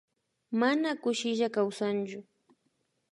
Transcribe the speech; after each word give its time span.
Mana 0.59 0.89
kushilla 1.01 1.47
kawsanllu 1.55 2.19